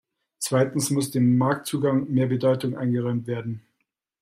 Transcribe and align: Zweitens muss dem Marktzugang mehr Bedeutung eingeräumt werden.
Zweitens 0.39 0.89
muss 0.89 1.11
dem 1.11 1.37
Marktzugang 1.37 2.09
mehr 2.09 2.25
Bedeutung 2.25 2.75
eingeräumt 2.75 3.27
werden. 3.27 3.61